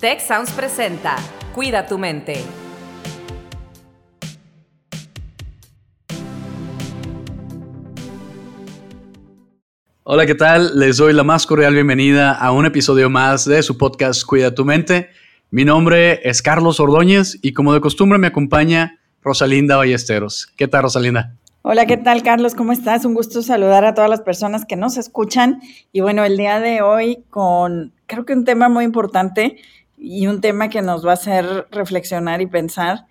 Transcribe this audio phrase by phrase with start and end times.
[0.00, 1.16] Tech Sounds presenta
[1.56, 2.44] Cuida tu mente.
[10.04, 10.78] Hola, ¿qué tal?
[10.78, 14.64] Les doy la más cordial bienvenida a un episodio más de su podcast Cuida tu
[14.64, 15.10] mente.
[15.50, 20.46] Mi nombre es Carlos Ordóñez y como de costumbre me acompaña Rosalinda Ballesteros.
[20.56, 21.34] ¿Qué tal, Rosalinda?
[21.62, 22.54] Hola, ¿qué tal, Carlos?
[22.54, 23.04] ¿Cómo estás?
[23.04, 25.60] Un gusto saludar a todas las personas que nos escuchan.
[25.92, 29.56] Y bueno, el día de hoy con, creo que un tema muy importante
[29.98, 33.06] y un tema que nos va a hacer reflexionar y pensar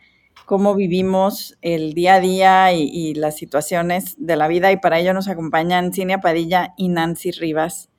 [0.46, 4.72] cómo vivimos el día a día y, las situaciones de la vida.
[4.72, 7.90] Y para ello nos acompañan Cinia Padilla y Nancy Rivas.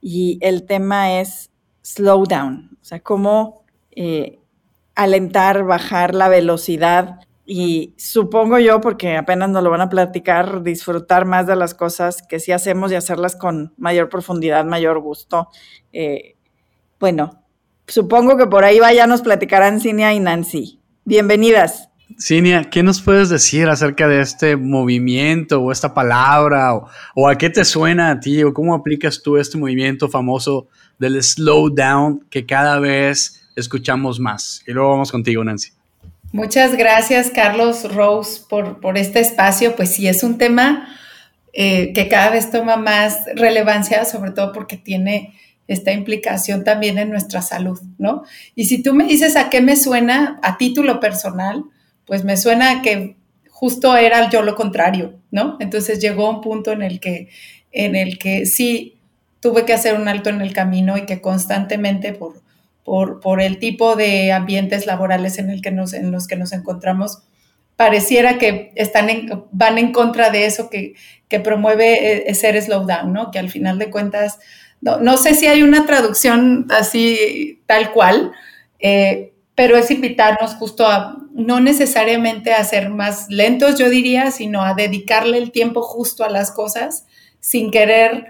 [0.00, 1.50] Y el tema es
[1.82, 4.38] slow down, o sea, cómo eh,
[4.94, 11.26] alentar, bajar la velocidad y supongo yo, porque apenas nos lo van a platicar, disfrutar
[11.26, 15.48] más de las cosas que sí hacemos y hacerlas con mayor profundidad, mayor gusto.
[15.92, 16.36] Eh,
[16.98, 17.45] bueno,
[17.86, 20.80] supongo que por ahí vaya nos platicarán Cinia y Nancy.
[21.04, 21.88] Bienvenidas.
[22.18, 27.36] Cinia, ¿qué nos puedes decir acerca de este movimiento o esta palabra o, o, a
[27.36, 32.24] qué te suena a ti o cómo aplicas tú este movimiento famoso del slow down
[32.30, 34.62] que cada vez escuchamos más?
[34.66, 35.72] Y luego vamos contigo, Nancy.
[36.32, 39.74] Muchas gracias, Carlos Rose, por, por este espacio.
[39.74, 40.88] Pues sí, es un tema
[41.52, 45.34] eh, que cada vez toma más relevancia, sobre todo porque tiene
[45.68, 48.24] esta implicación también en nuestra salud, ¿no?
[48.54, 51.64] Y si tú me dices a qué me suena a título personal,
[52.04, 53.16] pues me suena que
[53.48, 55.56] justo era yo lo contrario, ¿no?
[55.60, 57.28] Entonces llegó un punto en el que,
[57.72, 58.98] en el que sí
[59.40, 62.46] tuve que hacer un alto en el camino y que constantemente por
[62.86, 67.22] por, el tipo de ambientes laborales en, el que nos, en los que nos encontramos,
[67.74, 69.08] pareciera que están
[69.50, 70.94] van en contra de eso que,
[71.42, 73.32] promueve eh, ser slowdown, ¿no?
[73.32, 74.38] Que al final de cuentas,
[74.80, 78.32] no, sé si hay una traducción así tal cual,
[78.78, 84.62] eh, pero es invitarnos justo a no necesariamente a ser más lentos, yo diría, sino
[84.62, 87.06] a dedicarle el tiempo justo a las cosas
[87.40, 88.26] sin querer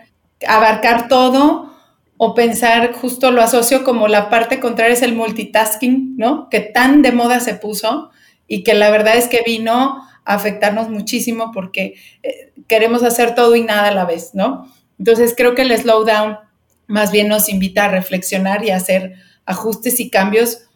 [0.46, 1.72] abarcar todo
[2.16, 6.48] o pensar, justo lo asocio como la parte contraria es el multitasking, ¿no?
[6.48, 8.10] Que tan de moda se puso
[8.48, 13.54] y que la verdad es que vino a afectarnos muchísimo porque eh, queremos hacer todo
[13.54, 14.72] y nada a la vez, ¿no?
[14.98, 16.38] Entonces creo que el slowdown
[16.86, 19.14] más bien nos invita a reflexionar y a hacer
[19.44, 20.66] ajustes y cambios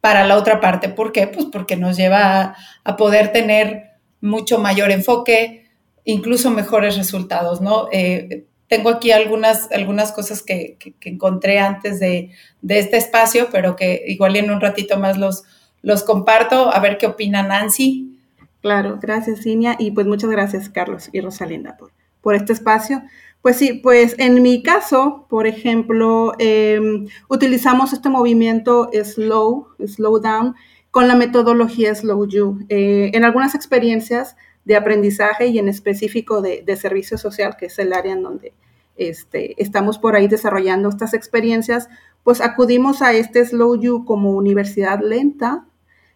[0.00, 0.88] para la otra parte.
[0.88, 1.26] ¿Por qué?
[1.26, 5.70] Pues porque nos lleva a, poder tener mucho mayor enfoque,
[6.04, 7.88] incluso mejores resultados, ¿no?
[7.92, 12.30] Eh, tengo aquí algunas, algunas cosas que, encontré antes de,
[12.68, 15.44] este espacio, pero que igual en un ratito más los,
[15.82, 18.18] los comparto, a ver qué opina Nancy.
[18.60, 23.02] Claro, gracias Cinia y pues muchas gracias Carlos y Rosalinda por, por este espacio.
[23.44, 30.54] Pues sí, pues en mi caso, por ejemplo, em, utilizamos este movimiento slow, slow down,
[30.90, 32.64] con la metodología Slow You.
[32.70, 34.34] Eh, en algunas experiencias
[34.64, 38.54] de aprendizaje y en específico de, servicio social, que es el área en donde
[38.96, 41.90] este, estamos por ahí desarrollando estas experiencias,
[42.22, 45.66] pues acudimos a este Slow You como universidad lenta.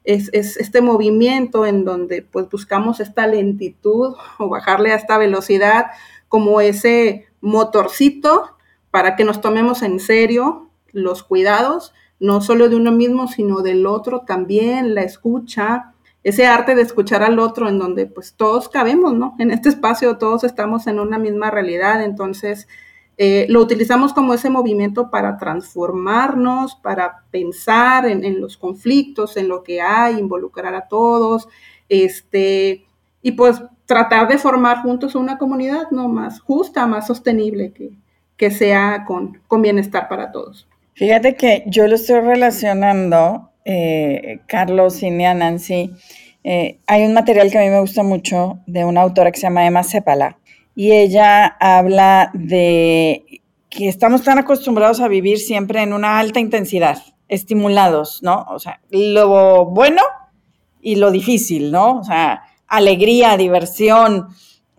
[0.03, 5.89] Es, es este movimiento en donde pues buscamos esta lentitud o bajarle a esta velocidad
[6.29, 8.57] como ese motorcito
[8.91, 13.87] para que nos tomemos en serio los cuidados, no solo de uno mismo, sino del
[13.87, 15.93] otro también, la escucha,
[16.25, 19.37] ese arte de escuchar al otro en donde pues todos cabemos, ¿no?
[19.39, 22.67] En este espacio todos estamos en una misma realidad, entonces
[23.21, 29.63] eh, lo utilizamos como ese movimiento para transformarnos, para pensar en, los conflictos, en lo
[29.63, 31.49] que hay, involucrar a todos,
[31.89, 32.87] este,
[33.23, 36.09] y pues tratar de formar juntos una comunidad ¿no?
[36.09, 37.93] más justa, más sostenible, que,
[38.37, 40.69] que sea con, con bienestar para todos.
[40.93, 45.93] Fíjate que yo lo estoy relacionando eh, Carlos y Nancy,
[46.45, 49.47] eh, hay un material que a mí me gusta mucho de una autora que se
[49.47, 50.39] llama Emma Cepala
[50.75, 56.99] y ella habla de que estamos tan acostumbrados a vivir siempre en una alta intensidad,
[57.29, 58.45] estimulados, ¿no?
[58.51, 60.03] O sea, lo bueno
[60.81, 61.99] y lo difícil, ¿no?
[61.99, 64.29] O sea, alegría, diversión,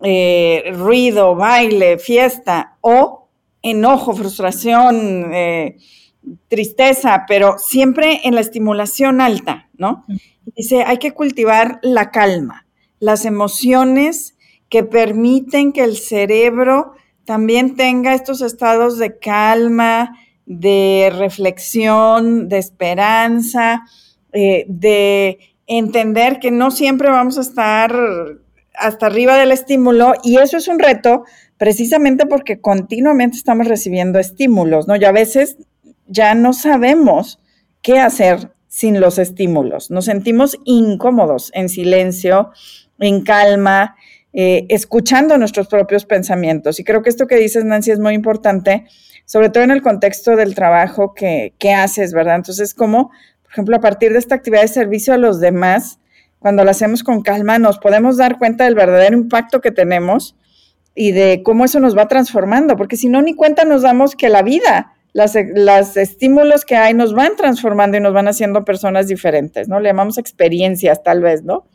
[0.02, 3.28] eh, ruido, baile, fiesta o
[3.62, 5.30] enojo, frustración,
[6.48, 10.06] tristeza, pero siempre en la estimulación alta, ¿no?
[10.56, 12.66] Dice, hay que cultivar la calma,
[12.98, 14.36] las emociones
[14.70, 16.94] que permiten que el cerebro
[17.24, 20.16] también tenga estos estados de calma,
[20.46, 23.84] de reflexión, de esperanza,
[24.32, 27.94] eh, de entender que no siempre vamos a estar
[28.74, 31.24] hasta arriba del estímulo y eso es un reto
[31.58, 34.96] precisamente porque continuamente estamos recibiendo estímulos, ¿no?
[34.96, 35.58] Y a veces
[36.06, 37.38] ya no sabemos
[37.82, 39.90] qué hacer sin los estímulos.
[39.90, 42.50] Nos sentimos incómodos en silencio,
[42.98, 43.94] en calma,
[44.32, 46.80] eh, escuchando nuestros propios pensamientos.
[46.80, 48.86] Y creo que esto que dices, Nancy, es muy importante,
[49.24, 52.36] sobre todo en el contexto del trabajo que, que haces, ¿verdad?
[52.36, 53.10] Entonces, como,
[53.50, 55.98] por ejemplo, a partir de esta actividad de servicio a los demás,
[56.38, 60.36] cuando la hacemos con calma, nos podemos dar cuenta del verdadero impacto que tenemos
[60.94, 64.28] y de cómo eso nos va transformando, porque si no, ni cuenta nos damos que
[64.28, 69.08] la vida, las, los estímulos que hay nos van transformando y nos van haciendo personas
[69.08, 69.80] diferentes, ¿no?
[69.80, 71.66] Le llamamos experiencias tal vez, ¿no?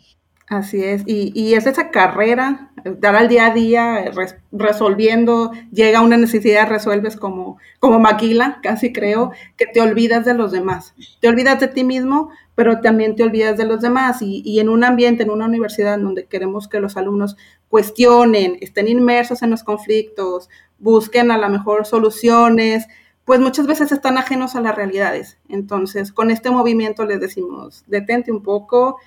[0.48, 4.12] Así es, y, y, es esa carrera, dar al día a día,
[4.52, 10.52] resolviendo, llega una necesidad, resuelves como, como maquila, casi creo, que te olvidas de los
[10.52, 10.94] demás.
[11.20, 14.22] Te olvidas de ti mismo, pero también te olvidas de los demás.
[14.22, 17.38] Y, y en un ambiente, en una universidad donde queremos que los alumnos
[17.68, 20.48] cuestionen, estén inmersos en los conflictos,
[20.78, 22.86] busquen a lo mejor soluciones,
[23.26, 25.40] pues muchas veces están ajenos a las realidades.
[25.50, 28.98] Entonces, con este movimiento les decimos, detente un poco,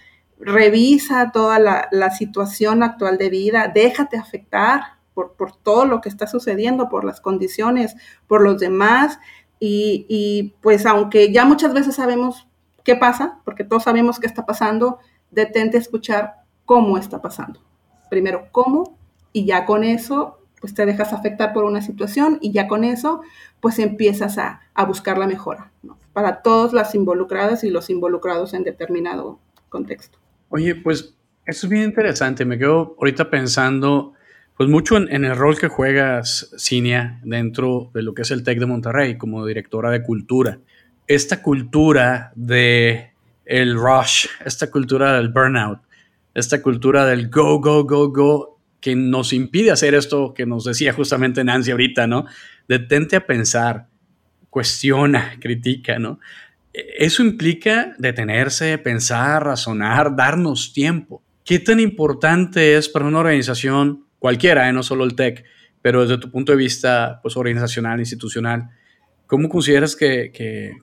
[0.41, 6.89] revisa toda la, situación actual de vida, déjate afectar por, todo lo que está sucediendo,
[6.89, 7.97] por las condiciones,
[8.27, 9.19] por los demás.
[9.61, 12.47] Y, pues aunque ya muchas veces sabemos
[12.85, 14.99] qué pasa, porque todos sabemos qué está pasando,
[15.31, 17.61] detente a escuchar cómo está pasando.
[18.09, 18.97] Primero, cómo,
[19.33, 23.21] y ya con eso, pues te dejas afectar por una situación y ya con eso,
[23.61, 25.73] pues empiezas a, buscar la mejora,
[26.13, 30.19] Para todas las involucradas y los involucrados en determinado contexto.
[30.51, 31.15] Oye, pues
[31.47, 32.45] eso es bien interesante.
[32.45, 34.15] Me quedo ahorita pensando,
[34.57, 38.59] pues mucho en, el rol que juegas, Cinia, dentro de lo que es el TEC
[38.59, 40.59] de Monterrey como directora de cultura.
[41.07, 43.13] Esta cultura de
[43.45, 45.81] el rush, esta cultura del burnout,
[46.35, 50.93] esta cultura del go, go, go, go, que nos impide hacer esto que nos decía
[50.93, 52.27] justamente Nancy ahorita, ¿no?
[52.69, 53.89] Detente a pensar,
[54.51, 56.21] cuestiona, critica, ¿no?
[56.99, 61.23] Eso implica detenerse, pensar, razonar, darnos tiempo.
[61.45, 65.45] ¿Qué tan importante es para una organización cualquiera, eh, no solo el TEC,
[65.83, 68.71] pero desde tu punto de vista pues, organizacional, institucional,
[69.27, 70.33] cómo consideras que,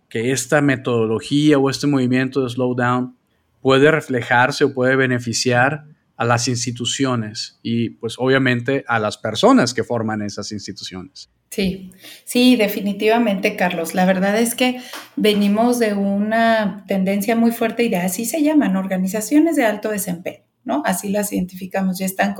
[0.10, 3.16] que esta metodología o este movimiento de slowdown
[3.62, 5.86] puede reflejarse o puede beneficiar
[6.18, 11.30] a las instituciones y pues obviamente a las personas que forman esas instituciones?
[11.56, 11.94] Sí,
[12.26, 13.94] sí, definitivamente, Carlos.
[13.94, 14.82] La verdad es que
[15.16, 20.44] venimos de una tendencia muy fuerte y de así se llaman organizaciones de alto desempeño,
[20.66, 20.84] ¿no?
[20.86, 22.36] Así las identificamos y están,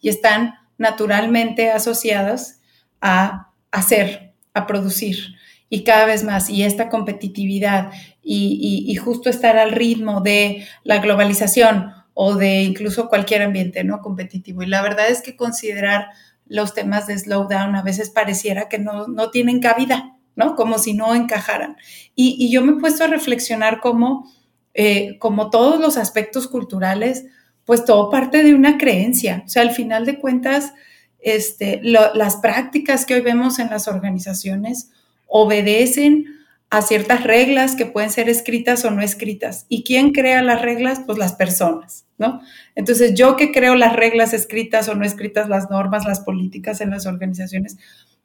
[0.00, 2.60] y están naturalmente asociadas
[3.00, 5.36] a hacer, a producir
[5.70, 6.50] y cada vez más.
[6.50, 7.92] Y esta competitividad
[8.24, 14.00] y, y justo estar al ritmo de la globalización o de incluso cualquier ambiente, ¿no?
[14.00, 14.64] Competitivo.
[14.64, 16.08] Y la verdad es que considerar
[16.48, 20.56] los temas de slowdown a veces pareciera que no, tienen cabida, ¿no?
[20.56, 21.76] Como si no encajaran.
[22.14, 24.30] Y, yo me he puesto a reflexionar cómo,
[24.74, 27.26] eh, como todos los aspectos culturales,
[27.64, 29.42] pues todo parte de una creencia.
[29.44, 30.72] O sea, al final de cuentas,
[31.20, 34.90] este, las prácticas que hoy vemos en las organizaciones
[35.26, 36.37] obedecen
[36.70, 39.64] a ciertas reglas que pueden ser escritas o no escritas.
[39.68, 41.00] ¿Y quién crea las reglas?
[41.06, 42.40] Pues las personas, ¿no?
[42.74, 46.90] Entonces, yo que creo las reglas escritas o no escritas, las normas, las políticas en
[46.90, 47.78] las organizaciones,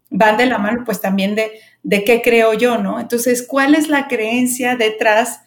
[0.10, 1.52] van de la mano, pues también de,
[1.84, 3.00] de qué creo yo, ¿no?
[3.00, 5.42] Entonces, ¿cuál es la creencia detrás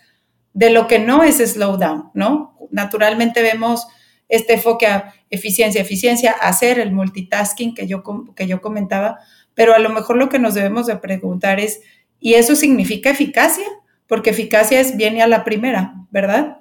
[0.54, 2.56] de lo que no es slowdown, ¿no?
[2.70, 3.86] Naturalmente vemos
[4.28, 8.02] este enfoque a eficiencia, eficiencia, hacer el multitasking que yo,
[8.34, 9.18] que yo comentaba,
[9.54, 11.80] pero a lo mejor lo que nos debemos de preguntar es,
[12.20, 13.66] y eso significa eficacia,
[14.06, 16.58] porque eficacia es viene a la primera, ¿verdad?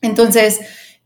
[0.00, 0.60] Entonces,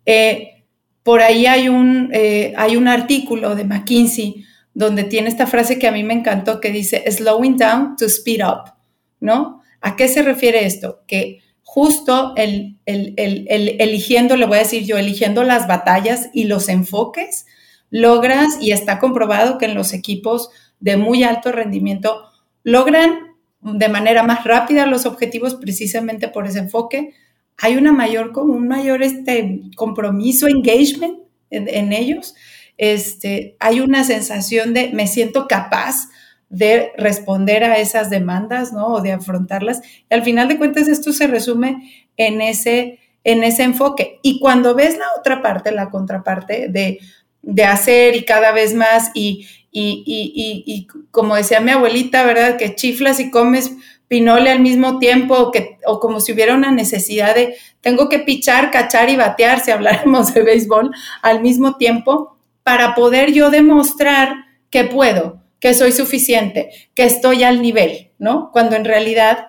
[0.05, 0.65] eh,
[1.03, 5.87] por ahí hay un, eh, hay un artículo de McKinsey donde tiene esta frase que
[5.87, 8.75] a mí me encantó que dice, slowing down to speed up,
[9.21, 9.63] ¿no?
[9.81, 11.03] ¿A qué se refiere esto?
[11.07, 16.45] Que justo el, el, el, eligiendo, le voy a decir yo, eligiendo las batallas y
[16.45, 17.47] los enfoques,
[17.91, 20.51] logras, y está comprobado que en los equipos
[20.81, 22.25] de muy alto rendimiento,
[22.63, 23.26] logran
[23.75, 27.15] de manera más rápida los objetivos precisamente por ese enfoque.
[27.59, 31.19] Hay una mayor, un mayor este, compromiso, engagement
[31.51, 32.35] en, ellos.
[32.77, 36.09] Este, hay una sensación de me siento capaz
[36.49, 38.87] de responder a esas demandas, ¿no?
[38.87, 39.81] O de afrontarlas.
[40.09, 44.21] Y al final de cuentas esto se resume en ese, en ese enfoque.
[44.23, 47.01] Y cuando ves la otra parte, la contraparte de,
[47.43, 52.57] de hacer y cada vez más y, y, como decía mi abuelita, ¿verdad?
[52.57, 53.73] Que chiflas y comes
[54.09, 58.21] pinole al mismo tiempo o, que, o como si hubiera una necesidad de tengo que
[58.21, 60.93] pichar, cachar y batear, si habláramos de béisbol,
[61.23, 67.63] al mismo tiempo, para poder yo demostrar que puedo, que soy suficiente, que estoy al
[67.63, 68.51] nivel, ¿no?
[68.53, 69.49] Cuando en realidad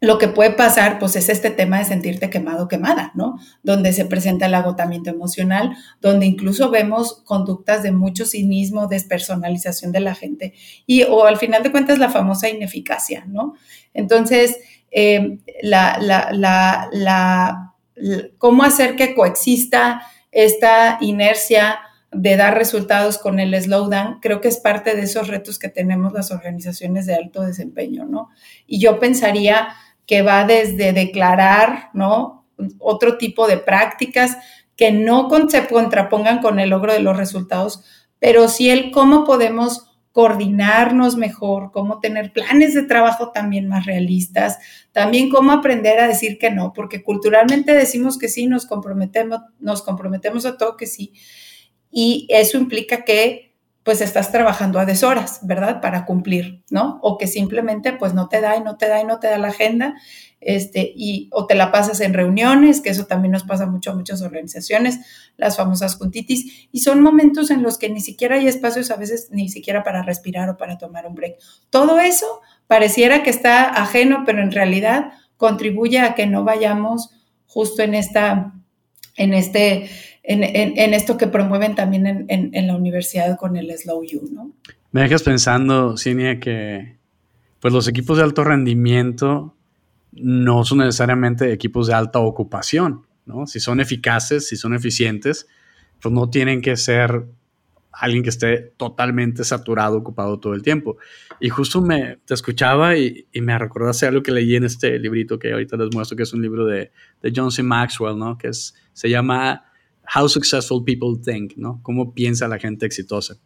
[0.00, 3.38] lo que puede pasar, pues es este tema de sentirte quemado, quemada, ¿no?
[3.62, 10.00] Donde se presenta el agotamiento emocional, donde incluso vemos conductas de mucho cinismo, despersonalización de
[10.00, 10.52] la gente
[10.86, 13.54] y o al final de cuentas la famosa ineficacia, ¿no?
[13.94, 14.58] Entonces,
[14.90, 17.74] eh, la, la, la,
[18.36, 21.78] cómo hacer que coexista esta inercia
[22.12, 26.12] de dar resultados con el slowdown, creo que es parte de esos retos que tenemos
[26.12, 28.28] las organizaciones de alto desempeño, ¿no?
[28.66, 29.68] Y yo pensaría
[30.06, 32.46] que va desde declarar, ¿no?
[32.78, 34.36] Otro tipo de prácticas
[34.76, 37.82] que no se contrapongan con el logro de los resultados,
[38.18, 44.58] pero sí el cómo podemos coordinarnos mejor, cómo tener planes de trabajo también más realistas,
[44.92, 49.82] también cómo aprender a decir que no, porque culturalmente decimos que sí, nos comprometemos, nos
[49.82, 51.12] comprometemos a todo que sí,
[51.90, 53.45] y eso implica que
[53.86, 55.80] pues estás trabajando a deshoras, ¿verdad?
[55.80, 56.98] Para cumplir, ¿no?
[57.02, 59.38] O que simplemente pues no te da y no te da y no te da
[59.38, 59.94] la agenda,
[60.40, 63.94] este, y o te la pasas en reuniones, que eso también nos pasa mucho a
[63.94, 64.98] muchas organizaciones,
[65.36, 69.28] las famosas juntitis, y son momentos en los que ni siquiera hay espacios a veces
[69.30, 71.36] ni siquiera para respirar o para tomar un break.
[71.70, 77.10] Todo eso pareciera que está ajeno, pero en realidad contribuye a que no vayamos
[77.46, 78.52] justo en esta,
[79.14, 79.88] en este,
[80.26, 84.52] en, esto que promueven también en, la universidad con el Slow You, ¿no?
[84.90, 86.96] Me dejas pensando, Cinia, que
[87.60, 89.54] pues los equipos de alto rendimiento
[90.12, 93.46] no son necesariamente equipos de alta ocupación, ¿no?
[93.46, 95.46] Si son eficaces, si son eficientes,
[96.00, 97.26] pues no tienen que ser
[97.92, 100.96] alguien que esté totalmente saturado, ocupado todo el tiempo.
[101.40, 105.52] Y justo me te escuchaba y, me recordaste algo que leí en este librito que
[105.52, 106.90] ahorita les muestro, que es un libro de,
[107.22, 107.62] de John C.
[107.62, 108.36] Maxwell, ¿no?
[108.36, 109.64] Que es, se llama
[110.14, 111.80] How Successful People Think, ¿no?
[111.82, 113.36] Cómo piensa la gente exitosa.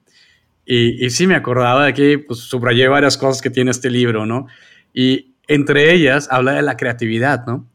[0.64, 4.26] Y, y sí, me acordaba de que pues, subrayé varias cosas que tiene este libro,
[4.26, 4.46] ¿no?
[4.92, 7.68] Y entre ellas habla de la creatividad, ¿no?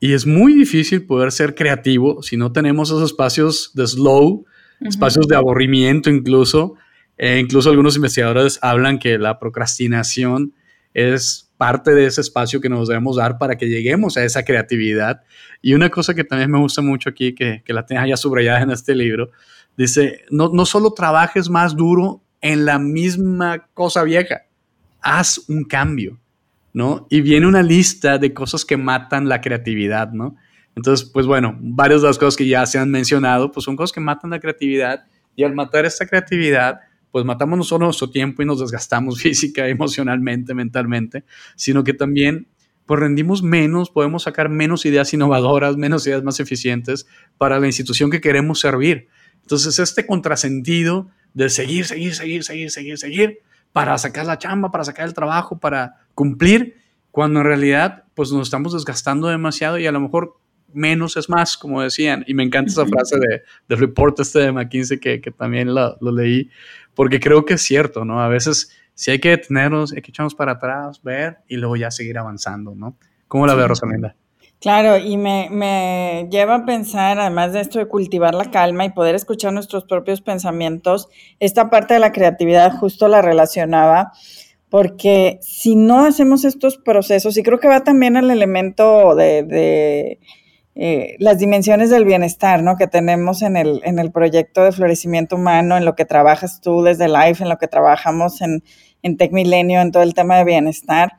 [0.00, 4.44] Y es muy difícil poder ser creativo si no tenemos esos espacios de slow,
[4.80, 6.76] espacios de aburrimiento incluso.
[7.16, 10.54] E incluso algunos investigadores hablan que la procrastinación
[10.94, 15.22] es parte de ese espacio que nos debemos dar para que lleguemos a esa creatividad.
[15.60, 18.62] Y una cosa que también me gusta mucho aquí, que, que la tenga ya subrayada
[18.62, 19.30] en este libro,
[19.76, 24.42] dice, no, no solo trabajes más duro en la misma cosa vieja,
[25.00, 26.18] haz un cambio,
[26.72, 27.06] ¿no?
[27.10, 30.36] Y viene una lista de cosas que matan la creatividad, ¿no?
[30.76, 33.92] Entonces, pues bueno, varias de las cosas que ya se han mencionado, pues son cosas
[33.92, 38.42] que matan la creatividad y al matar esta creatividad, pues matamos no solo nuestro tiempo
[38.42, 41.24] y nos desgastamos física, emocionalmente, mentalmente,
[41.56, 42.48] sino que también
[42.86, 48.10] pues rendimos menos, podemos sacar menos ideas innovadoras, menos ideas más eficientes para la institución
[48.10, 49.08] que queremos servir.
[49.42, 53.38] Entonces, este contrasentido de seguir, seguir, seguir, seguir, seguir, seguir,
[53.72, 56.76] para sacar la chamba, para sacar el trabajo, para cumplir,
[57.10, 60.38] cuando en realidad pues nos estamos desgastando demasiado y a lo mejor
[60.72, 62.24] menos es más, como decían.
[62.26, 65.96] Y me encanta esa frase de, del report este de McKinsey que, que también lo,
[66.00, 66.50] lo, leí,
[66.94, 68.20] porque creo que es cierto, ¿no?
[68.20, 71.90] A veces si hay que detenernos, hay que echarnos para atrás, ver y luego ya
[71.90, 72.96] seguir avanzando, ¿no?
[73.28, 74.16] ¿Cómo la ve Rosalinda?
[74.60, 78.90] Claro, y me, me, lleva a pensar, además de esto de cultivar la calma y
[78.90, 81.08] poder escuchar nuestros propios pensamientos,
[81.38, 84.12] esta parte de la creatividad justo la relacionaba,
[84.68, 90.18] porque si no hacemos estos procesos, y creo que va también al elemento de
[90.80, 92.76] eh, las dimensiones del bienestar, ¿no?
[92.76, 96.82] Que tenemos en el, en el proyecto de florecimiento humano, en lo que trabajas tú
[96.82, 98.62] desde Life, en lo que trabajamos en,
[99.02, 101.14] en Tech Milenio, en todo el tema de bienestar.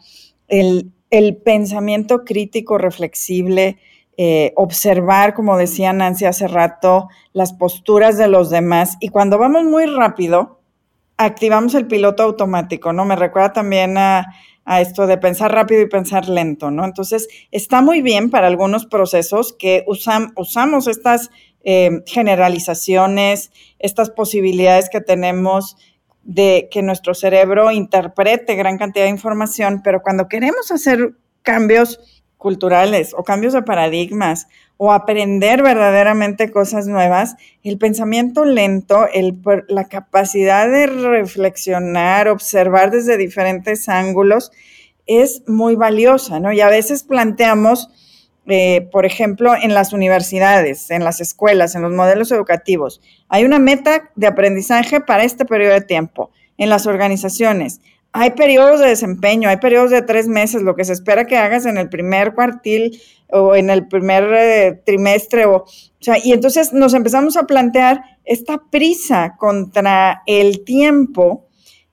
[0.48, 3.78] El, el pensamiento crítico, reflexible,
[4.16, 8.96] eh, observar, como decía Nancy hace rato, las posturas de los demás.
[9.02, 10.62] Y cuando vamos muy rápido,
[11.18, 13.04] activamos el piloto automático, ¿no?
[13.04, 14.26] Me recuerda también a
[14.72, 16.86] a esto de pensar rápido y pensar lento, ¿no?
[16.86, 21.32] Entonces, está muy bien para algunos procesos que usamos estas
[21.64, 25.76] eh, generalizaciones, estas posibilidades que tenemos
[26.22, 33.16] de que nuestro cerebro interprete gran cantidad de información, pero cuando queremos hacer cambios culturales
[33.18, 34.48] o cambios de paradigmas
[34.82, 43.18] o aprender verdaderamente cosas nuevas, el pensamiento lento, el, la capacidad de reflexionar, observar desde
[43.18, 44.54] diferentes ángulos,
[45.06, 46.54] es muy valiosa, ¿no?
[46.54, 47.90] Y a veces planteamos,
[48.48, 53.60] eh, por ejemplo, en las universidades, en las escuelas, en los modelos educativos, hay una
[53.60, 56.32] meta de aprendizaje para este periodo de tiempo.
[56.58, 57.82] En las organizaciones,
[58.12, 61.66] hay periodos de desempeño, hay periodos de tres meses, lo que se espera que hagas
[61.66, 63.00] en el primer cuartil
[63.30, 65.66] o en el primer eh, trimestre, o, o
[66.00, 71.48] sea, y entonces nos empezamos a plantear esta prisa contra el tiempo,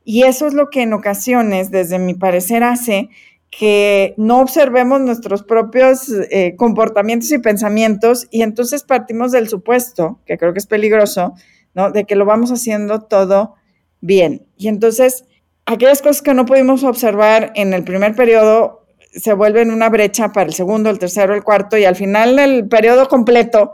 [0.05, 3.11] y eso es lo que en ocasiones, desde mi parecer, hace
[3.51, 10.37] que no observemos nuestros propios eh, comportamientos y pensamientos y entonces partimos del supuesto, que
[10.37, 11.35] creo que es peligroso,
[11.75, 11.91] ¿no?
[11.91, 13.55] De que lo vamos haciendo todo
[14.01, 14.47] bien.
[14.57, 15.25] Y entonces,
[15.67, 20.47] aquellas cosas que no pudimos observar en el primer periodo se vuelven una brecha para
[20.47, 23.73] el segundo, el tercero, el cuarto y al final del periodo completo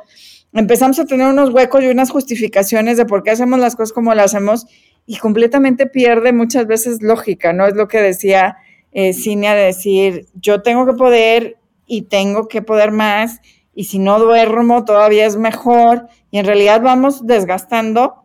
[0.52, 4.14] empezamos a tener unos huecos y unas justificaciones de por qué hacemos las cosas como
[4.14, 4.66] las hacemos
[5.06, 7.66] y completamente pierde muchas veces lógica, ¿no?
[7.66, 8.56] Es lo que decía
[8.92, 11.56] eh, Cinia de decir, yo tengo que poder
[11.86, 13.40] y tengo que poder más,
[13.74, 18.21] y si no duermo todavía es mejor, y en realidad vamos desgastando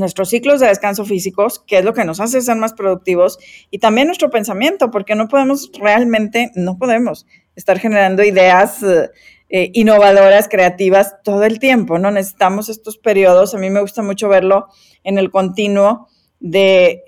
[0.00, 3.38] nuestros ciclos de descanso físicos, que es lo que nos hace ser más productivos,
[3.70, 9.10] y también nuestro pensamiento, porque no podemos realmente, no podemos estar generando ideas eh,
[9.48, 12.10] eh, innovadoras, creativas todo el tiempo, ¿no?
[12.10, 14.66] Necesitamos estos periodos, a mí me gusta mucho verlo
[15.04, 16.08] en el continuo
[16.40, 17.02] de,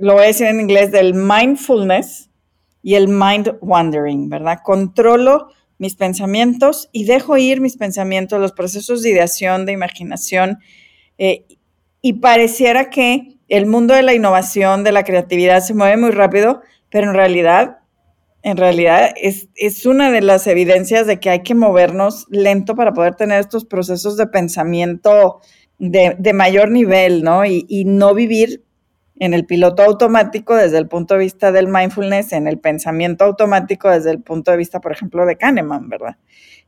[0.00, 2.30] lo voy a decir en inglés, del mindfulness
[2.82, 4.60] y el mind wandering, ¿verdad?
[4.62, 10.58] Controlo mis pensamientos y dejo ir mis pensamientos, los procesos de ideación, de imaginación,
[11.20, 11.44] eh,
[12.00, 16.62] y pareciera que el mundo de la innovación, de la creatividad se mueve muy rápido,
[16.88, 17.80] pero en realidad,
[18.42, 22.94] en realidad es, es una de las evidencias de que hay que movernos lento para
[22.94, 25.40] poder tener estos procesos de pensamiento
[25.78, 27.44] de, de mayor nivel, ¿no?
[27.44, 28.64] Y, y no vivir
[29.16, 33.90] en el piloto automático desde el punto de vista del mindfulness, en el pensamiento automático
[33.90, 36.16] desde el punto de vista, por ejemplo, de Kahneman, ¿verdad?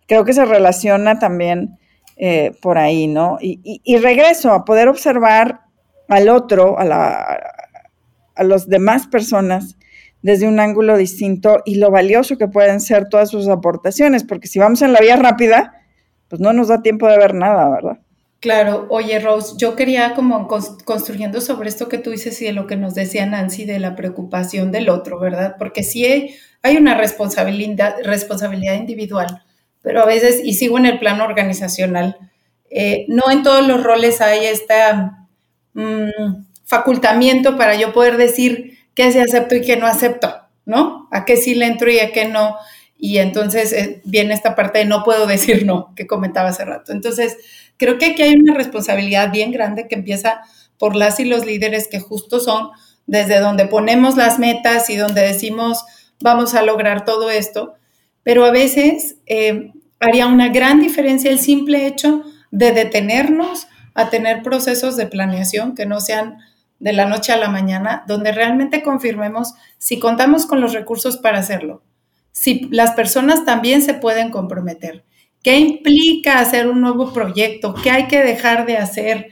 [0.06, 1.78] Creo que se relaciona también
[2.16, 3.38] eh, por ahí, ¿no?
[3.40, 5.61] Y, regreso a poder observar
[6.09, 7.40] al otro, a, la,
[8.35, 9.76] a las demás personas
[10.23, 14.59] desde un ángulo distinto y lo valioso que pueden ser todas sus aportaciones, porque si
[14.59, 15.83] vamos en la vía rápida,
[16.28, 17.99] pues no nos da tiempo de ver nada, ¿verdad?
[18.42, 22.66] Claro, oye Rose, yo quería como construyendo sobre esto que tú dices y de lo
[22.66, 25.54] que nos decía Nancy de la preocupación del otro, ¿verdad?
[25.61, 29.45] Porque sí hay, una responsabilidad, responsabilidad individual,
[29.83, 32.16] pero a veces, y sigo en el plano organizacional,
[32.71, 34.75] eh, no en todos los roles hay este
[36.64, 41.09] facultamiento para yo poder decir qué se acepto y qué no acepto, ¿no?
[41.11, 42.57] A qué sí le entro y a qué no.
[42.97, 46.92] Y entonces eh, viene esta parte de no puedo decir no, que comentaba hace rato.
[46.92, 47.37] Entonces,
[47.83, 50.42] Creo que aquí hay una responsabilidad bien grande que empieza
[50.79, 52.71] por las y los líderes que justo son
[53.07, 55.85] desde donde ponemos las metas y donde decimos
[56.21, 57.75] vamos a lograr todo esto,
[58.22, 64.42] pero a veces eh, haría una gran diferencia el simple hecho de detenernos a tener
[64.42, 66.38] procesos de planeación que no sean
[66.78, 71.38] de la noche a la mañana, donde realmente confirmemos si contamos con los recursos para
[71.38, 71.82] hacerlo,
[72.32, 75.04] si las personas también se pueden comprometer
[75.42, 77.74] ¿Qué implica hacer un nuevo proyecto?
[77.74, 79.30] ¿Qué hay que dejar de hacer?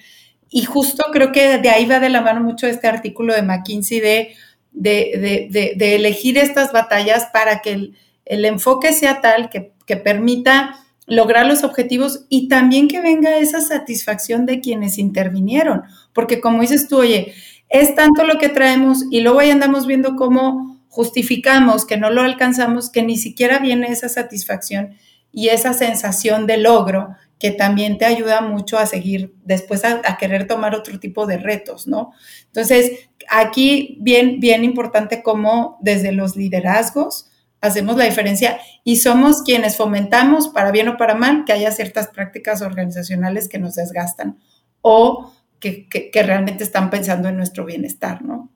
[0.50, 4.00] Y justo creo que de ahí va de la mano mucho este artículo de McKinsey
[4.00, 4.34] de,
[4.72, 7.98] de, elegir estas batallas para que el,
[8.44, 14.46] enfoque sea tal que, que permita lograr los objetivos y también que venga esa satisfacción
[14.46, 15.82] de quienes intervinieron.
[16.12, 17.34] Porque como dices tú, oye,
[17.68, 22.22] es tanto lo que traemos y luego ahí andamos viendo cómo justificamos que no lo
[22.22, 24.96] alcanzamos, que ni siquiera viene esa satisfacción
[25.32, 30.46] y esa sensación de logro que también te ayuda mucho a seguir después a, querer
[30.46, 32.12] tomar otro tipo de retos, ¿no?
[32.46, 37.29] Entonces, aquí bien, bien importante cómo desde los liderazgos
[37.60, 42.08] hacemos la diferencia y somos quienes fomentamos, para bien o para mal, que haya ciertas
[42.08, 44.38] prácticas organizacionales que nos desgastan
[44.80, 48.50] o que, que realmente están pensando en nuestro bienestar, ¿no?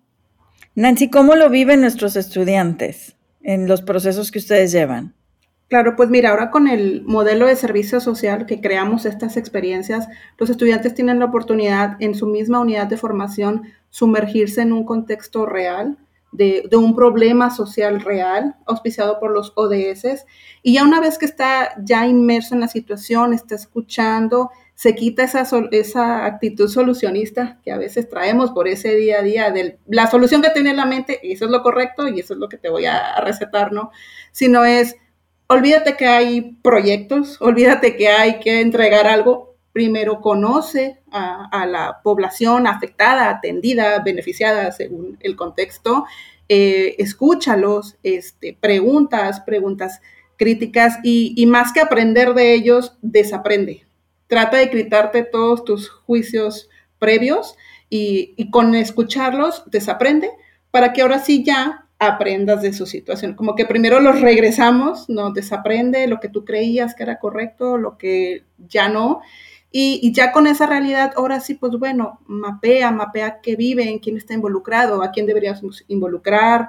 [0.74, 5.14] Nancy, ¿cómo lo viven nuestros estudiantes en los procesos que ustedes llevan?
[5.68, 10.50] Claro, pues mira, ahora con el modelo de servicio social que creamos estas experiencias, los
[10.50, 15.96] estudiantes tienen la oportunidad en su misma unidad de formación sumergirse en un contexto real,
[16.34, 20.26] de, un problema social real, auspiciado por los ODS,
[20.62, 25.22] y ya una vez que está ya inmerso en la situación, está escuchando, se quita
[25.22, 30.08] esa, esa actitud solucionista que a veces traemos por ese día a día de la
[30.08, 32.48] solución que tiene en la mente, y eso es lo correcto, y eso es lo
[32.48, 33.92] que te voy a recetar, ¿no?
[34.32, 34.96] Sino es
[35.46, 39.53] olvídate que hay proyectos, olvídate que hay que entregar algo.
[39.74, 46.04] Primero conoce a, la población afectada, atendida, beneficiada según el contexto.
[46.48, 50.00] Eh, escúchalos, este, preguntas, preguntas
[50.36, 53.84] críticas y, más que aprender de ellos, desaprende.
[54.28, 57.56] Trata de quitarte todos tus juicios previos
[57.90, 60.30] y, y con escucharlos, desaprende
[60.70, 63.34] para que ahora sí ya aprendas de su situación.
[63.34, 67.96] Como que primero los regresamos, nos desaprende lo que tú creías que era correcto, lo
[67.98, 69.20] que ya no.
[69.76, 74.32] Y, ya con esa realidad, ahora sí, pues bueno, mapea, mapea qué viven, quién está
[74.32, 76.68] involucrado, a quién deberíamos involucrar,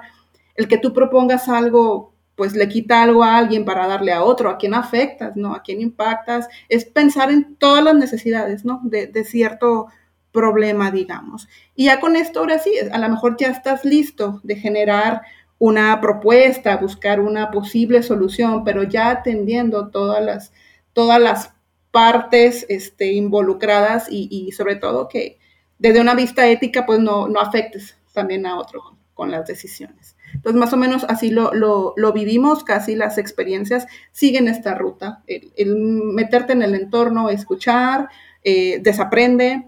[0.56, 4.50] el que tú propongas algo pues le quita algo a alguien para darle a otro,
[4.50, 5.54] a quién afectas, ¿no?
[5.54, 8.80] A quién impactas, es pensar en todas las necesidades, ¿no?
[8.82, 9.86] De, de, cierto
[10.32, 11.48] problema, digamos.
[11.76, 15.22] Y ya con esto, ahora sí, a lo mejor ya estás listo de generar
[15.58, 20.52] una propuesta, buscar una posible solución, pero ya atendiendo todas las,
[20.92, 21.55] todas las
[21.96, 25.38] partes este, involucradas y, y, sobre todo que
[25.78, 30.14] desde una vista ética pues no, no afectes también a otro con las decisiones.
[30.34, 35.22] Entonces, más o menos así lo, lo, lo vivimos, casi las experiencias siguen esta ruta,
[35.26, 38.10] el, meterte en el entorno, escuchar,
[38.44, 39.66] eh, desaprende,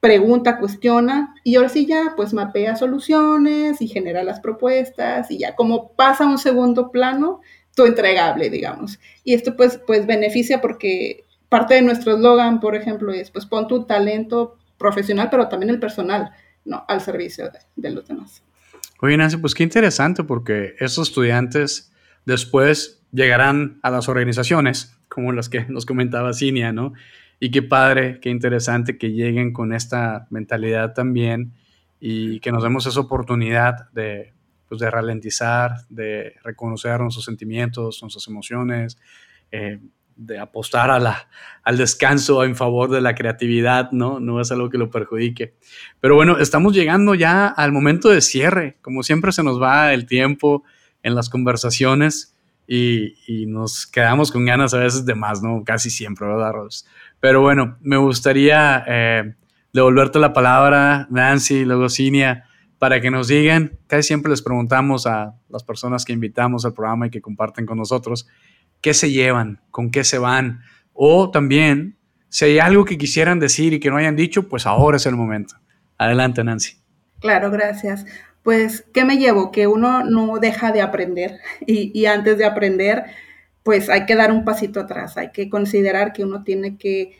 [0.00, 5.54] pregunta, cuestiona y ahora sí ya pues mapea soluciones y genera las propuestas y ya
[5.54, 7.42] como pasa a un segundo plano,
[7.74, 8.98] tu entregable, digamos.
[9.24, 11.25] Y esto pues, pues beneficia porque
[11.58, 15.80] parte de nuestro eslogan, por ejemplo, es pues pon tu talento profesional, pero también el
[15.80, 16.30] personal,
[16.66, 16.84] ¿no?
[16.86, 18.42] Al servicio de, de los demás.
[19.00, 21.92] Oye, Nancy, pues qué interesante porque esos estudiantes
[22.26, 26.92] después llegarán a las organizaciones, como las que nos comentaba Cinia, ¿no?
[27.40, 31.52] Y qué padre, qué interesante que lleguen con esta mentalidad también
[32.00, 34.34] y que nos demos esa oportunidad de,
[34.68, 38.98] pues, de ralentizar, de reconocer nuestros sentimientos, nuestras emociones,
[39.52, 39.80] eh,
[40.16, 41.28] de apostar a la,
[41.62, 44.18] al descanso en favor de la creatividad, ¿no?
[44.18, 45.54] No es algo que lo perjudique.
[46.00, 48.78] Pero bueno, estamos llegando ya al momento de cierre.
[48.82, 50.64] Como siempre se nos va el tiempo
[51.02, 55.62] en las conversaciones y, nos quedamos con ganas a veces de más, ¿no?
[55.64, 56.86] Casi siempre, ¿verdad, Ros?
[57.20, 59.34] Pero bueno, me gustaría eh,
[59.72, 62.44] devolverte la palabra, Nancy, luego Cinia,
[62.78, 67.06] para que nos digan, casi siempre les preguntamos a las personas que invitamos al programa
[67.06, 68.26] y que comparten con nosotros,
[68.86, 70.60] qué se llevan, con qué se van,
[70.92, 71.96] o también
[72.28, 75.16] si hay algo que quisieran decir y que no hayan dicho, pues ahora es el
[75.16, 75.56] momento.
[75.98, 76.76] Adelante, Nancy.
[77.18, 78.06] Claro, gracias.
[78.44, 79.50] Pues, ¿qué me llevo?
[79.50, 83.06] Que uno no deja de aprender y, antes de aprender,
[83.64, 87.18] pues hay que dar un pasito atrás, hay que considerar que uno tiene que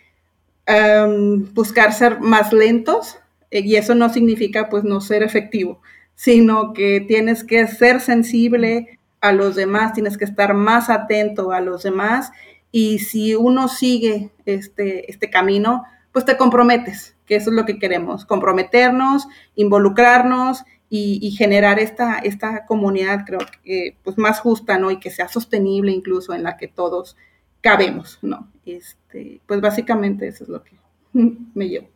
[0.68, 3.18] um, buscar ser más lentos
[3.50, 5.82] eh, y eso no significa pues no ser efectivo,
[6.14, 11.60] sino que tienes que ser sensible, a los demás, tienes que estar más atento a
[11.60, 12.32] los demás
[12.70, 17.78] y si uno sigue este, este camino, pues te comprometes, que eso es lo que
[17.78, 24.90] queremos, comprometernos, involucrarnos y, generar esta, esta comunidad, creo que pues más justa, ¿no?
[24.90, 27.16] Y que sea sostenible incluso en la que todos
[27.60, 28.50] cabemos, ¿no?
[28.64, 30.76] Este, pues básicamente eso es lo que
[31.54, 31.88] me llevo.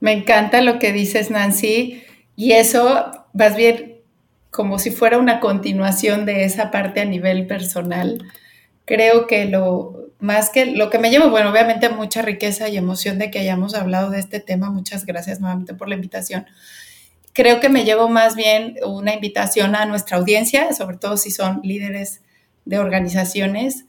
[0.00, 2.02] Me encanta lo que dices, Nancy,
[2.36, 3.97] y eso, vas bien,
[4.58, 8.26] como si fuera una continuación de esa parte a nivel personal.
[8.86, 13.20] Creo que lo más que lo que me lleva, bueno, obviamente mucha riqueza y emoción
[13.20, 14.68] de que hayamos hablado de este tema.
[14.68, 16.44] Muchas gracias nuevamente por la invitación.
[17.34, 21.60] Creo que me llevo más bien una invitación a nuestra audiencia, sobre todo si son
[21.62, 22.22] líderes
[22.64, 23.84] de organizaciones,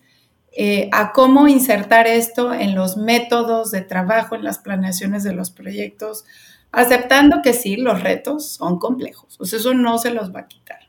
[0.51, 5.51] eh, a cómo insertar esto en los métodos de trabajo, en las planeaciones de los
[5.51, 6.25] proyectos,
[6.71, 10.79] aceptando que sí, los retos son complejos, sea, eso no se los va a quitar,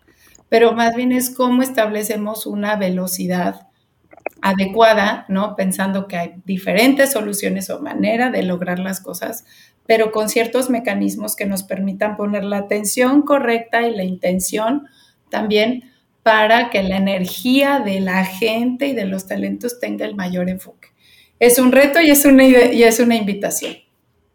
[0.49, 3.67] pero más bien es cómo establecemos una velocidad
[4.43, 5.57] adecuada, ¿no?
[5.57, 9.45] Pensando que hay diferentes soluciones o manera de lograr las cosas,
[9.87, 14.87] pero con ciertos mecanismos que nos permitan poner la atención correcta y la intención
[15.31, 15.90] también
[16.23, 20.89] para que la energía de la gente y de los talentos tenga el mayor enfoque.
[21.39, 23.77] Es un reto y es una, y es una invitación.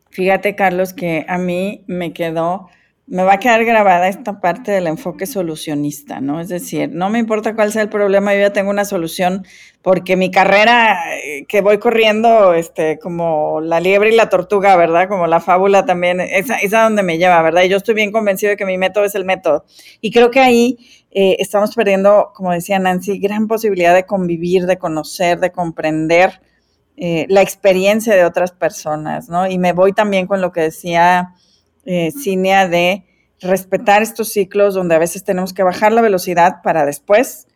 [0.09, 2.69] Fíjate, Carlos, que a mí me quedó,
[3.07, 6.39] me va a quedar grabada esta parte del enfoque solucionista, ¿no?
[6.39, 9.45] Es decir, no me importa cuál sea el problema, yo ya tengo una solución,
[9.83, 15.07] porque mi carrera eh, que voy corriendo, este, como la liebre y la tortuga, ¿verdad?
[15.07, 17.61] Como la fábula también, esa es donde me lleva, ¿verdad?
[17.61, 19.65] Y yo estoy bien convencido de que mi método es el método.
[20.01, 20.79] Y creo que ahí
[21.11, 26.41] eh, estamos perdiendo, como decía Nancy, gran posibilidad de convivir, de conocer, de comprender
[26.97, 29.47] eh, la experiencia de otras personas, ¿no?
[29.47, 31.35] Y me voy también con lo que decía
[31.85, 33.05] eh, Cinea de
[33.41, 37.47] respetar estos ciclos donde a veces tenemos que bajar la velocidad para después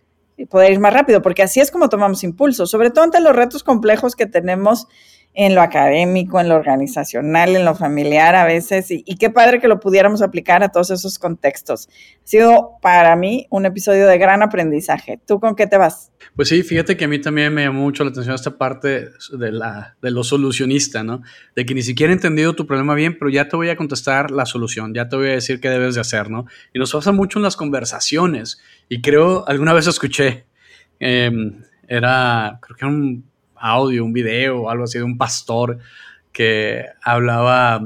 [0.50, 3.64] poder ir más rápido, porque así es como tomamos impulso, sobre todo ante los retos
[3.64, 4.88] complejos que tenemos
[5.36, 9.68] en lo académico, en lo organizacional, en lo familiar a veces, y, qué padre que
[9.68, 11.88] lo pudiéramos aplicar a todos esos contextos.
[11.88, 15.20] Ha sido para mí un episodio de gran aprendizaje.
[15.26, 16.12] ¿Tú con qué te vas?
[16.36, 19.52] Pues sí, fíjate que a mí también me llamó mucho la atención esta parte de,
[19.52, 21.22] la, de lo solucionista, ¿no?
[21.56, 24.32] De que ni siquiera he entendido tu problema bien, pero ya te voy a contestar
[24.32, 26.48] la solución, ya te voy a decir qué debes de hacer, ¿no?
[26.74, 30.46] Y nos pasa mucho en las conversaciones, y creo, alguna vez escuché,
[31.00, 33.29] em, era, creo que era un
[33.60, 35.80] audio, un video o algo así de un pastor
[36.32, 37.82] que hablaba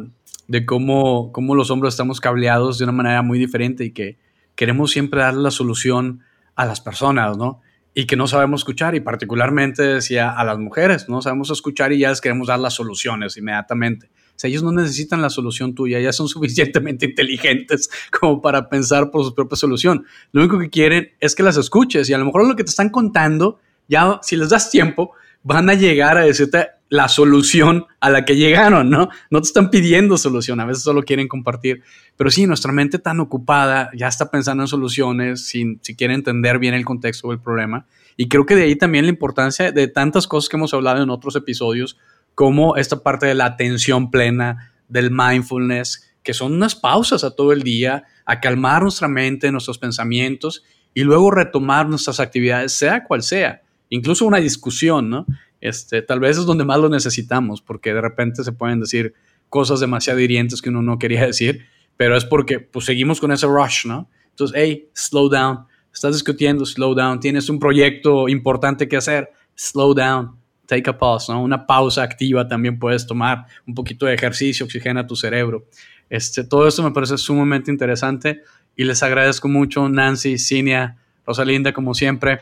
[0.47, 4.17] de cómo, cómo los hombres estamos cableados de una manera muy diferente y que
[4.55, 6.21] queremos siempre dar la solución
[6.55, 7.61] a las personas, ¿no?
[7.95, 11.99] Y que no sabemos escuchar, y particularmente decía a las mujeres, no sabemos escuchar y
[11.99, 14.07] ya les queremos dar las soluciones inmediatamente.
[14.35, 19.11] O sea, ellos no necesitan la solución tuya, ya son suficientemente inteligentes como para pensar
[19.11, 20.05] por su propia solución.
[20.31, 22.71] Lo único que quieren es que las escuches y a lo mejor lo que te
[22.71, 25.11] están contando, ya si les das tiempo,
[25.43, 29.09] van a llegar a decirte la solución a la que llegaron, ¿no?
[29.31, 31.81] No te están pidiendo solución, a veces solo quieren compartir.
[32.15, 36.75] Pero sí, nuestra mente tan ocupada ya está pensando en soluciones sin siquiera entender bien
[36.75, 37.87] el contexto del problema.
[38.15, 41.09] Y creo que de ahí también la importancia de tantas cosas que hemos hablado en
[41.09, 41.97] otros episodios,
[42.35, 47.53] como esta parte de la atención plena, del mindfulness, que son unas pausas a todo
[47.53, 53.23] el día, a calmar nuestra mente, nuestros pensamientos y luego retomar nuestras actividades, sea cual
[53.23, 53.62] sea
[53.93, 55.25] incluso una discusión, ¿no?
[55.61, 59.13] Este, tal vez es donde más lo necesitamos, porque de repente se pueden decir
[59.49, 63.45] cosas demasiado hirientes que uno no quería decir, pero es porque pues seguimos con ese
[63.45, 64.09] rush, ¿no?
[64.31, 69.93] Entonces, hey, slow down, estás discutiendo, slow down, tienes un proyecto importante que hacer, slow
[69.93, 71.43] down, take a pause, ¿no?
[71.43, 75.67] Una pausa activa también puedes tomar, un poquito de ejercicio, oxigena tu cerebro.
[76.09, 78.41] Este, todo esto me parece sumamente interesante
[78.75, 82.41] y les agradezco mucho, Nancy, Cinia, Rosalinda, como siempre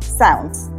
[0.00, 0.70] sounds